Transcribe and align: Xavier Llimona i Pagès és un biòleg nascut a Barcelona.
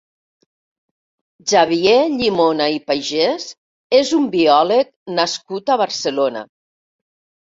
Xavier 1.51 1.97
Llimona 2.13 2.65
i 2.77 2.79
Pagès 2.87 3.45
és 3.99 4.13
un 4.19 4.25
biòleg 4.37 4.89
nascut 5.19 5.71
a 5.75 5.77
Barcelona. 5.85 6.43